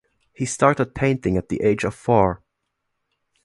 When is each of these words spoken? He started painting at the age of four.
He 0.33 0.45
started 0.47 0.95
painting 0.95 1.37
at 1.37 1.49
the 1.49 1.61
age 1.61 1.83
of 1.83 1.93
four. 1.93 2.41